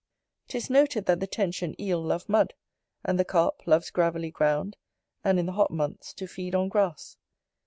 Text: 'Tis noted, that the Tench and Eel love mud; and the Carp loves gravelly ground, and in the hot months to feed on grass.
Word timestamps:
'Tis 0.47 0.67
noted, 0.67 1.05
that 1.05 1.19
the 1.19 1.27
Tench 1.27 1.61
and 1.61 1.79
Eel 1.79 2.01
love 2.01 2.27
mud; 2.27 2.55
and 3.05 3.19
the 3.19 3.23
Carp 3.23 3.67
loves 3.67 3.91
gravelly 3.91 4.31
ground, 4.31 4.75
and 5.23 5.37
in 5.37 5.45
the 5.45 5.51
hot 5.51 5.69
months 5.69 6.11
to 6.15 6.25
feed 6.25 6.55
on 6.55 6.69
grass. 6.69 7.17